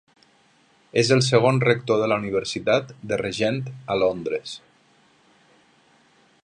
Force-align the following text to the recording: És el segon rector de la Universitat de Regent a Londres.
És 1.01 1.11
el 1.15 1.21
segon 1.25 1.59
rector 1.65 2.01
de 2.03 2.07
la 2.13 2.17
Universitat 2.21 2.91
de 3.11 3.21
Regent 3.23 3.61
a 3.97 3.99
Londres. 4.05 4.57